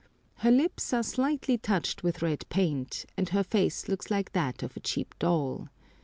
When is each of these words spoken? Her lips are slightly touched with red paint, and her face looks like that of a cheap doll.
Her 0.37 0.49
lips 0.49 0.93
are 0.93 1.03
slightly 1.03 1.59
touched 1.59 2.01
with 2.01 2.23
red 2.23 2.49
paint, 2.49 3.05
and 3.17 3.29
her 3.29 3.43
face 3.43 3.87
looks 3.87 4.09
like 4.09 4.31
that 4.31 4.63
of 4.63 4.75
a 4.75 4.79
cheap 4.79 5.13
doll. 5.19 5.67